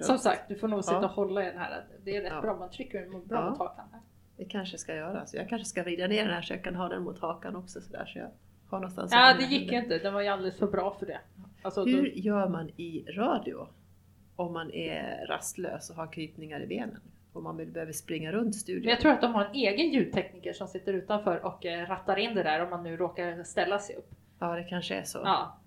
Som 0.00 0.18
sagt, 0.18 0.48
du 0.48 0.54
får 0.54 0.68
nog 0.68 0.84
sitta 0.84 0.96
Ja. 0.96 1.04
och 1.04 1.10
hålla 1.10 1.42
i 1.42 1.46
den 1.46 1.58
här. 1.58 1.84
Det 2.04 2.16
är 2.16 2.22
rätt 2.22 2.32
Ja. 2.34 2.40
bra, 2.40 2.56
man 2.56 2.70
trycker 2.70 3.00
den 3.00 3.10
bra 3.26 3.38
Ja. 3.40 3.50
mot 3.50 3.58
hakan. 3.58 3.84
Här. 3.92 4.00
Det 4.36 4.44
kanske 4.44 4.78
ska 4.78 4.94
göra. 4.94 5.26
Så 5.26 5.36
jag 5.36 5.48
kanske 5.48 5.64
ska 5.68 5.82
vrida 5.82 6.06
ner 6.06 6.24
den 6.24 6.34
här 6.34 6.42
så 6.42 6.52
jag 6.52 6.64
kan 6.64 6.74
ha 6.74 6.88
den 6.88 7.02
mot 7.02 7.18
hakan 7.20 7.56
också 7.56 7.80
sådär 7.80 8.04
så 8.06 8.18
jag 8.18 8.30
har 8.70 8.78
någonstans 8.78 9.12
Ja, 9.12 9.34
det 9.38 9.44
gick 9.44 9.72
ju 9.72 9.78
inte. 9.78 9.98
Den 9.98 10.14
var 10.14 10.20
ju 10.20 10.28
alldeles 10.28 10.58
för 10.58 10.66
bra 10.66 10.96
för 10.98 11.06
det. 11.06 11.18
Alltså, 11.64 11.84
Hur 11.84 12.02
då, 12.02 12.08
gör 12.14 12.48
man 12.48 12.68
i 12.76 13.04
radio 13.16 13.66
om 14.36 14.52
man 14.52 14.70
är 14.70 15.26
rastlös 15.26 15.90
och 15.90 15.96
har 15.96 16.12
krypningar 16.12 16.60
i 16.62 16.66
benen? 16.66 17.00
Om 17.32 17.44
man 17.44 17.56
behöver 17.56 17.92
springa 17.92 18.32
runt 18.32 18.44
men 18.44 18.52
studion? 18.52 18.90
jag 18.90 19.00
tror 19.00 19.12
att 19.12 19.20
de 19.20 19.34
har 19.34 19.44
en 19.44 19.54
egen 19.54 19.90
ljudtekniker 19.90 20.52
som 20.52 20.68
sitter 20.68 20.92
utanför 20.92 21.44
och 21.46 21.66
eh, 21.66 21.86
rattar 21.88 22.16
in 22.16 22.34
det 22.34 22.42
där 22.42 22.62
om 22.64 22.70
man 22.70 22.82
nu 22.82 22.96
råkar 22.96 23.42
ställa 23.44 23.78
sig 23.78 23.96
upp. 23.96 24.10
Ja, 24.38 24.54
det 24.56 24.64
kanske 24.64 24.94
är 24.94 25.02
så. 25.04 25.18
Ja, 25.18 25.58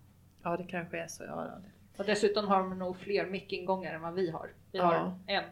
Ja. 0.44 0.58
det 0.58 0.63
kanske 0.63 1.00
är 1.00 1.08
så. 1.08 1.24
Ja, 1.24 1.36
det- 1.63 2.00
Och 2.00 2.06
dessutom 2.06 2.48
har 2.48 2.58
de 2.58 2.80
nog 2.80 2.98
fler 2.98 3.25
mickingångar 3.25 3.94
än 3.94 4.01
vad 4.01 4.13
vi 4.13 4.30
har. 4.32 4.50
Vi 4.72 4.77
Ja. 4.77 4.84
har 4.86 5.20
en. 5.27 5.44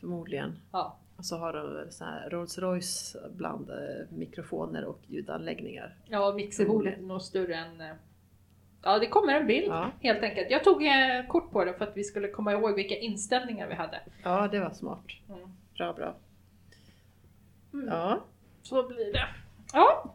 förmodligen. 0.00 0.52
Ja. 0.72 0.96
Och 1.16 1.24
så 1.24 1.36
har 1.36 1.52
de 1.52 1.90
så 1.92 2.04
här 2.04 2.30
Rolls 2.30 2.58
Royce 2.58 3.16
bland 3.36 3.70
eh, 3.70 3.76
mikrofoner 4.10 4.84
och 4.84 4.98
ljudanläggningar. 5.06 5.94
Ja, 6.06 6.32
mixerbordet 6.36 6.98
är 6.98 7.02
nog 7.02 7.22
större 7.22 7.54
än... 7.54 7.82
Ja, 8.82 8.98
det 8.98 9.06
kommer 9.06 9.34
en 9.34 9.46
bild 9.46 9.66
Ja, 9.68 9.90
helt 10.00 10.22
enkelt. 10.22 10.50
Jag 10.50 10.64
tog 10.64 10.86
eh, 10.86 11.26
kort 11.28 11.50
på 11.50 11.64
det 11.64 11.74
för 11.74 11.84
att 11.84 11.96
vi 11.96 12.04
skulle 12.04 12.28
komma 12.28 12.52
ihåg 12.52 12.74
vilka 12.74 12.96
inställningar 12.96 13.68
vi 13.68 13.74
hade. 13.74 14.00
ja 14.22 14.48
det 14.48 14.60
var 14.60 14.70
smart. 14.70 15.04
Mm. 15.28 15.48
Bra, 15.76 15.92
bra. 15.92 16.14
Mm. 17.72 17.88
Ja, 17.88 18.24
Så 18.62 18.88
blir 18.88 19.12
det. 19.12 19.28
Ja. 19.72 20.14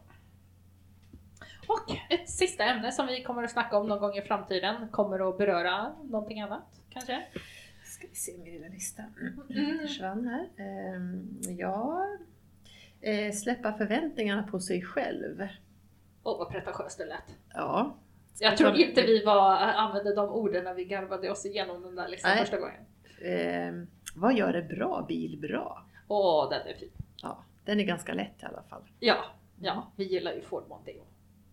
Och 1.66 1.96
ett 2.10 2.30
sista 2.30 2.64
ämne 2.64 2.92
som 2.92 3.06
vi 3.06 3.22
kommer 3.22 3.42
att 3.42 3.50
snacka 3.50 3.78
om 3.78 3.86
någon 3.86 3.98
gång 4.00 4.16
i 4.16 4.22
framtiden 4.22 4.88
kommer 4.88 5.28
att 5.28 5.38
beröra 5.38 5.92
någonting 6.02 6.40
annat 6.40 6.80
kanske? 6.90 7.22
ska 7.84 8.06
vi 8.06 8.14
se 8.14 8.32
min 8.38 8.52
lilla 8.52 8.68
lista. 8.68 9.02
Mm. 9.50 9.78
försvann 9.78 10.26
här. 10.28 10.48
Ehm, 10.56 11.28
ja, 11.58 12.06
eh, 13.00 13.32
släppa 13.32 13.72
förväntningarna 13.72 14.42
på 14.42 14.60
sig 14.60 14.82
själv. 14.82 15.48
Åh 16.22 16.38
vad 16.38 16.48
pretentiöst 16.48 16.98
det 16.98 17.04
lät. 17.04 17.36
Ja, 17.54 17.96
Jag 18.40 18.56
tror 18.56 18.76
inte 18.76 19.02
vi 19.02 19.24
var, 19.24 19.56
använde 19.56 20.14
de 20.14 20.28
orden 20.28 20.64
när 20.64 20.74
vi 20.74 20.84
garvade 20.84 21.30
oss 21.30 21.46
igenom 21.46 21.82
den 21.82 21.94
där 21.94 22.08
listan 22.08 22.36
första 22.38 22.58
gången. 22.60 22.80
Ehm, 23.24 23.86
vad 24.16 24.34
gör 24.34 24.54
en 24.54 24.68
bra 24.68 25.04
bil 25.08 25.38
bra? 25.38 25.84
Åh, 26.08 26.50
den 26.50 26.66
är 26.66 26.74
fin. 26.74 26.90
Ja, 27.22 27.44
den 27.64 27.80
är 27.80 27.84
ganska 27.84 28.14
lätt 28.14 28.42
i 28.42 28.46
alla 28.46 28.62
fall. 28.62 28.82
Ja, 29.00 29.16
ja, 29.60 29.92
vi 29.96 30.04
gillar 30.04 30.32
ju 30.32 30.40
Ford 30.42 30.64
Mondeo. 30.68 31.02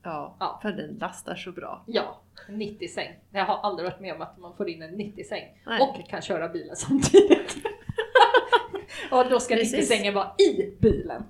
Ja, 0.04 0.36
Ja. 0.40 0.60
för 0.62 0.72
den 0.72 0.98
lastar 1.00 1.36
så 1.36 1.52
bra. 1.52 1.84
Ja, 1.88 2.22
90 2.50 2.88
säng. 2.88 3.20
Jag 3.32 3.46
har 3.46 3.58
aldrig 3.58 3.90
varit 3.90 4.00
med 4.00 4.14
om 4.16 4.22
att 4.22 4.38
man 4.38 4.56
får 4.56 4.70
in 4.70 4.82
en 4.82 4.92
90 4.92 5.24
säng 5.24 5.62
Nej. 5.66 5.82
och 5.82 6.10
kan 6.10 6.22
köra 6.22 6.50
bilen 6.50 6.76
samtidigt. 6.76 7.56
och 9.12 9.30
då 9.30 9.40
ska 9.40 9.56
Precis. 9.56 9.74
90 9.74 9.86
sängen 9.88 10.14
vara 10.14 10.32
i 10.38 10.76
bilen. 10.80 11.24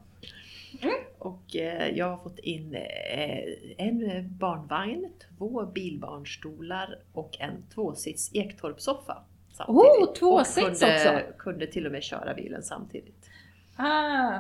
Och 1.18 1.56
eh, 1.56 1.90
jag 1.98 2.10
har 2.10 2.18
fått 2.18 2.40
in 2.40 2.76
eh, 2.76 3.40
en 3.78 4.28
barnvagn, 4.38 5.10
två 5.38 5.66
bilbarnstolar 5.66 7.00
och 7.14 7.38
en 7.40 7.64
tvåsits 7.74 8.32
Ektorpsoffa. 8.34 9.24
Oh, 9.68 10.14
tvåsits 10.14 10.80
kunde, 10.80 10.96
också. 10.96 11.38
kunde 11.38 11.68
till 11.68 11.86
och 11.86 11.92
med 11.92 12.04
köra 12.04 12.34
bilen 12.34 12.64
samtidigt. 12.64 13.30
Ah. 13.76 14.40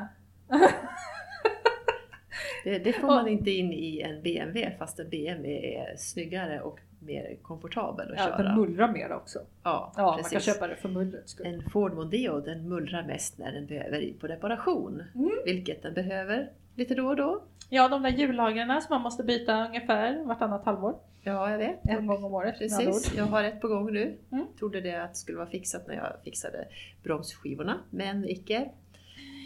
Det, 2.63 2.79
det 2.79 2.93
får 2.93 3.07
man 3.07 3.27
inte 3.27 3.51
in 3.51 3.73
i 3.73 4.01
en 4.01 4.21
BMW 4.21 4.77
fast 4.77 4.99
en 4.99 5.09
BMW 5.09 5.75
är 5.75 5.95
snyggare 5.97 6.61
och 6.61 6.79
mer 7.01 7.37
komfortabel 7.41 8.11
att 8.11 8.17
Ja, 8.17 8.23
köra. 8.25 8.43
den 8.43 8.55
mullrar 8.55 8.87
mer 8.93 9.11
också. 9.13 9.39
ja, 9.63 9.93
Ja, 9.97 10.03
man 10.03 10.17
precis. 10.17 10.31
kan 10.31 10.41
köpa 10.41 10.67
det 10.67 10.75
för 10.75 10.89
mullrets 10.89 11.31
skull. 11.31 11.45
En 11.45 11.69
Ford 11.69 11.93
Mondeo 11.93 12.39
den 12.39 12.69
mullrar 12.69 13.03
mest 13.03 13.37
när 13.37 13.51
den 13.51 13.65
behöver 13.65 13.99
in 14.01 14.17
på 14.19 14.27
reparation. 14.27 15.03
Mm. 15.15 15.31
Vilket 15.45 15.83
den 15.83 15.93
behöver 15.93 16.49
lite 16.75 16.95
då 16.95 17.07
och 17.07 17.15
då. 17.15 17.41
Ja, 17.69 17.87
de 17.89 18.01
där 18.03 18.09
hjullagren 18.09 18.81
som 18.81 18.87
man 18.95 19.01
måste 19.01 19.23
byta 19.23 19.67
ungefär 19.67 20.23
vartannat 20.23 20.65
halvår. 20.65 20.95
Ja, 21.23 21.51
jag 21.51 21.57
vet. 21.57 21.79
En 21.83 22.07
gång 22.07 22.23
om 22.23 22.33
året. 22.33 22.57
Precis, 22.57 23.13
jag 23.17 23.23
har 23.25 23.43
ett 23.43 23.61
på 23.61 23.67
gång 23.67 23.93
nu. 23.93 24.17
Mm. 24.31 24.45
Trodde 24.59 24.81
det 24.81 25.03
att 25.03 25.17
skulle 25.17 25.37
vara 25.37 25.49
fixat 25.49 25.87
när 25.87 25.95
jag 25.95 26.13
fixade 26.23 26.67
bromsskivorna, 27.03 27.77
men 27.89 28.29
icke. 28.29 28.69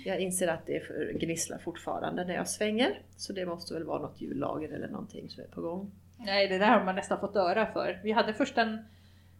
Jag 0.05 0.19
inser 0.19 0.47
att 0.47 0.65
det 0.65 0.81
gnisslar 1.19 1.57
fortfarande 1.57 2.25
när 2.25 2.33
jag 2.35 2.47
svänger, 2.47 2.99
så 3.17 3.33
det 3.33 3.45
måste 3.45 3.73
väl 3.73 3.83
vara 3.83 4.01
något 4.01 4.21
hjullager 4.21 4.69
eller 4.69 4.87
någonting 4.87 5.29
som 5.29 5.43
är 5.43 5.47
på 5.47 5.61
gång. 5.61 5.91
Nej, 6.25 6.47
det 6.47 6.57
där 6.57 6.67
har 6.67 6.83
man 6.85 6.95
nästan 6.95 7.19
fått 7.19 7.35
öra 7.35 7.65
för. 7.65 7.99
Vi 8.03 8.11
hade 8.11 8.33
först 8.33 8.57
en, 8.57 8.85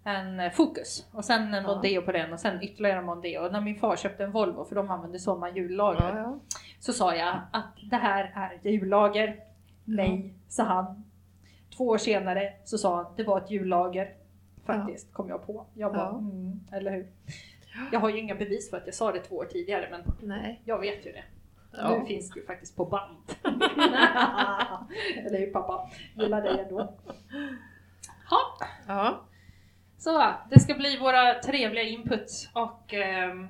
en 0.04 0.52
Focus 0.52 1.08
och 1.12 1.26
sen 1.26 1.54
en 1.54 1.64
Ja. 1.64 1.74
Mondeo 1.74 2.02
på 2.02 2.12
den 2.12 2.34
och 2.34 2.40
sen 2.40 2.62
ytterligare 2.64 3.00
en 3.00 3.06
Mondeo. 3.06 3.46
Och 3.46 3.52
när 3.52 3.62
min 3.62 3.80
far 3.80 3.96
köpte 3.96 4.24
en 4.24 4.32
Volvo, 4.32 4.66
för 4.66 4.76
de 4.76 4.92
använde 4.92 5.20
samma 5.20 5.50
hjullager, 5.50 6.16
Ja, 6.16 6.18
ja. 6.18 6.40
så 6.80 6.94
sa 6.94 7.16
jag 7.16 7.40
att 7.52 7.74
det 7.92 7.96
här 7.96 8.32
är 8.64 8.70
hjullager. 8.70 9.40
Nej, 9.84 10.34
sa 10.48 10.64
han. 10.64 11.04
Två 11.78 11.88
år 11.88 11.98
senare 11.98 12.54
så 12.64 12.78
sa 12.78 12.96
han 12.96 13.06
det 13.16 13.24
var 13.24 13.38
ett 13.42 13.52
hjullager. 13.52 14.14
Faktiskt, 14.66 15.14
kom 15.14 15.30
jag 15.30 15.46
på. 15.48 15.66
Jag 15.74 15.94
bara, 15.94 16.10
mm, 16.10 16.60
eller 16.72 16.92
hur? 16.92 17.08
Jag 17.92 18.00
har 18.00 18.10
ju 18.10 18.20
inga 18.20 18.36
bevis 18.36 18.70
för 18.70 18.78
att 18.78 18.86
jag 18.86 18.96
sa 18.96 19.12
det 19.12 19.20
två 19.20 19.36
år 19.36 19.46
tidigare, 19.46 19.88
men 19.92 20.02
Nej. 20.22 20.62
jag 20.66 20.80
vet 20.80 21.06
ju 21.06 21.12
det. 21.12 21.24
Ja. 21.78 21.98
Nu 21.98 22.06
finns 22.06 22.30
det 22.30 22.40
ju 22.40 22.46
faktiskt 22.46 22.76
på 22.76 22.86
band. 22.86 23.18
eller 25.26 25.40
hur 25.40 25.52
pappa? 25.52 25.90
Gillar 26.16 26.42
dig 26.42 26.60
ändå. 26.60 26.78
Ha. 28.30 28.68
Ja. 28.88 29.26
Så, 29.98 30.34
det 30.50 30.60
ska 30.60 30.74
bli 30.74 30.98
våra 30.98 31.34
trevliga 31.34 31.84
inputs 31.84 32.50
och 32.54 32.94
ehm, 32.94 33.48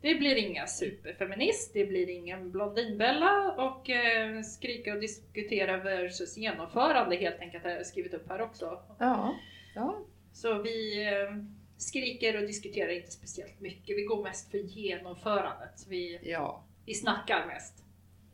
det 0.00 0.14
blir 0.14 0.36
inga 0.36 0.66
superfeminist, 0.66 1.74
det 1.74 1.84
blir 1.84 2.10
ingen 2.10 2.50
Blondinbella 2.50 3.52
och 3.52 3.90
eh, 3.90 4.42
skrika 4.42 4.94
och 4.94 5.00
diskutera 5.00 5.76
versus 5.76 6.36
genomförande 6.36 7.16
helt 7.16 7.40
enkelt 7.40 7.64
har 7.64 7.70
jag 7.70 7.86
skrivit 7.86 8.14
upp 8.14 8.28
här 8.28 8.40
också. 8.40 8.78
Ja. 8.98 9.34
ja. 9.74 9.98
Så 10.32 10.62
vi 10.62 11.04
eh, 11.04 11.36
skriker 11.76 12.36
och 12.36 12.46
diskuterar 12.46 12.90
inte 12.90 13.10
speciellt 13.10 13.60
mycket, 13.60 13.96
vi 13.96 14.02
går 14.02 14.22
mest 14.22 14.50
för 14.50 14.58
genomförandet. 14.58 15.86
Vi, 15.88 16.20
ja. 16.22 16.64
Vi 16.86 16.94
snackar 16.94 17.46
mest 17.46 17.84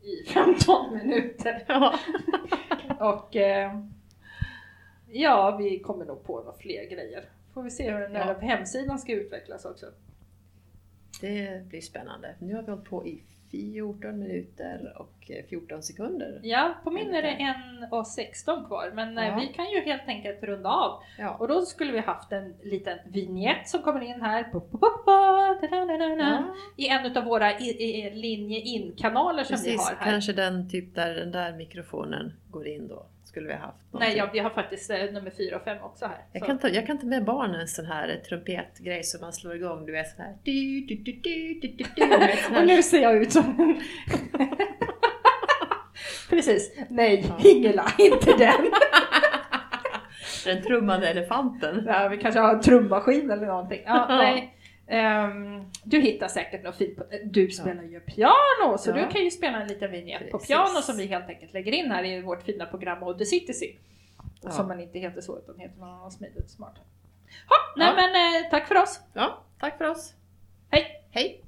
i 0.01 0.29
15 0.29 0.93
minuter. 0.97 1.65
ja. 1.67 1.99
Och 2.99 3.35
eh, 3.35 3.79
ja, 5.11 5.55
vi 5.59 5.79
kommer 5.79 6.05
nog 6.05 6.23
på 6.23 6.37
några 6.39 6.57
fler 6.57 6.89
grejer. 6.89 7.29
Får 7.53 7.63
vi 7.63 7.71
se 7.71 7.91
hur 7.91 7.99
den 7.99 8.13
där 8.13 8.27
Ja. 8.41 8.47
hemsidan 8.47 8.99
ska 8.99 9.11
utvecklas 9.13 9.65
också. 9.65 9.85
Det 11.21 11.65
blir 11.67 11.81
spännande. 11.81 12.35
Nu 12.39 12.55
har 12.55 12.61
vi 12.63 12.71
hållit 12.71 12.89
på 12.89 13.07
i 13.07 13.23
14 13.51 14.19
minuter 14.19 14.93
och 14.97 15.31
eh, 15.31 15.45
14 15.49 15.83
sekunder. 15.83 16.39
Ja, 16.43 16.73
på 16.83 16.91
min 16.91 17.13
är 17.15 17.21
det 17.21 17.27
en 17.29 17.87
och 17.91 18.07
16 18.07 18.65
kvar, 18.65 18.91
men 18.93 19.17
eh, 19.17 19.27
Ja. 19.27 19.35
vi 19.39 19.47
kan 19.47 19.71
ju 19.71 19.81
helt 19.81 20.07
enkelt 20.07 20.43
runda 20.43 20.69
av. 20.69 20.99
Ja. 21.19 21.35
Och 21.39 21.47
då 21.47 21.61
skulle 21.61 21.91
vi 21.91 21.99
haft 21.99 22.31
en 22.31 22.53
liten 22.63 22.97
vignett 23.05 23.67
som 23.69 23.81
kommer 23.81 24.01
in 24.01 24.21
här. 24.21 24.49
Ja. 26.17 26.43
I 26.77 26.87
en 26.87 27.17
av 27.17 27.23
våra 27.23 27.57
linje 28.13 28.59
in-kanaler 28.59 29.43
som 29.43 29.55
vi 29.55 29.63
Precis, 29.63 29.89
har 29.89 29.95
här. 29.95 30.11
kanske 30.11 30.33
den 30.33 30.69
typ 30.69 30.95
där 30.95 31.15
den 31.15 31.31
där 31.31 31.53
mikrofonen 31.53 32.33
går 32.51 32.67
in 32.67 32.87
då. 32.87 33.05
Skulle 33.31 33.47
vi 33.47 33.53
ha 33.53 33.59
haft. 33.59 33.77
Nej, 33.77 33.91
någonting. 33.91 34.17
ja, 34.17 34.29
vi 34.33 34.39
har 34.39 34.49
faktiskt 34.49 34.91
eh, 34.91 34.97
nummer 34.97 35.29
4 35.37 35.55
och 35.55 35.63
5 35.63 35.77
också 35.83 36.05
här. 36.05 36.17
Jag 36.33 36.41
Så- 36.41 36.45
kan, 36.45 36.59
ta, 36.59 36.67
jag 36.69 36.87
kan 36.87 36.97
ta 36.97 37.05
med 37.07 37.25
barnen 37.25 37.61
en 37.61 37.67
sån 37.67 37.85
här 37.85 38.21
trumpetgrej 38.29 39.03
som 39.03 39.21
man 39.21 39.33
slår 39.33 39.55
igång. 39.55 39.85
Du 39.85 39.91
vet 39.91 40.09
sån 40.15 40.25
här... 40.25 40.35
Du, 40.43 40.81
du, 40.81 40.95
du, 40.95 41.11
du, 41.11 41.59
du, 41.61 41.67
du, 41.67 41.83
du, 41.95 42.01
sån 42.03 42.11
Och 42.11 42.57
här. 42.57 42.65
nu 42.65 42.83
ser 42.83 43.01
jag 43.01 43.15
ut 43.21 43.31
som. 43.31 43.79
Precis. 46.29 46.77
Nej, 46.89 47.25
Ja. 47.43 47.49
Ingela, 47.49 47.85
inte 47.97 48.37
den. 48.37 48.71
Den 50.45 50.63
trummande 50.63 51.07
elefanten. 51.09 51.83
Ja, 51.87 52.07
vi 52.07 52.17
kanske 52.17 52.39
har 52.39 52.53
en 52.53 52.61
trummaskin 52.61 53.31
eller 53.31 53.45
någonting. 53.47 53.81
Ja. 53.85 54.05
nej. 54.09 54.55
Ehm, 54.93 55.65
du 55.83 55.99
hittar 56.01 56.27
säkert 56.27 56.63
något 56.63 56.75
fint 56.75 56.97
på 56.97 57.03
Du 57.23 57.49
spelar 57.51 57.83
ju 57.83 57.99
piano 57.99 58.77
så 58.79 58.89
Ja. 58.89 58.93
du 58.93 59.07
kan 59.11 59.23
ju 59.23 59.31
spela 59.31 59.61
en 59.61 59.67
liten 59.67 59.91
vignett 59.91 60.31
på 60.31 60.39
piano 60.39 60.81
som 60.81 60.97
vi 60.97 61.05
helt 61.05 61.29
enkelt 61.29 61.53
lägger 61.53 61.71
in 61.71 61.91
här 61.91 62.03
i 62.05 62.21
vårt 62.21 62.43
fina 62.43 62.65
program 62.65 63.17
the 63.17 63.25
Citizen. 63.25 63.69
Ja. 64.41 64.51
Som 64.51 64.67
man 64.67 64.79
inte 64.79 64.99
heter 64.99 65.21
så 65.21 65.37
utan 65.37 65.59
heter 65.59 65.79
någon 65.79 65.89
annan 65.89 66.11
smidigt 66.11 66.49
smart. 66.49 66.75
Ha, 67.49 67.55
nej 67.77 67.87
Ja. 67.87 67.93
men 67.95 68.09
eh, 68.45 68.49
tack 68.49 68.67
för 68.67 68.75
oss. 68.77 68.99
Ja, 69.13 69.43
tack 69.59 69.77
för 69.77 69.85
oss. 69.85 70.13
Hej! 70.69 71.03
Hej! 71.11 71.41